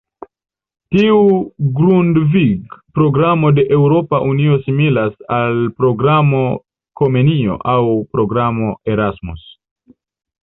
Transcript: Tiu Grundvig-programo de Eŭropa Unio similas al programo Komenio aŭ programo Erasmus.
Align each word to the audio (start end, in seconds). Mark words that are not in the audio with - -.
Tiu 0.93 1.17
Grundvig-programo 1.79 3.51
de 3.59 3.65
Eŭropa 3.77 4.21
Unio 4.29 4.57
similas 4.69 5.13
al 5.37 5.61
programo 5.83 6.41
Komenio 7.03 7.59
aŭ 7.75 7.79
programo 8.17 8.71
Erasmus. 8.95 9.45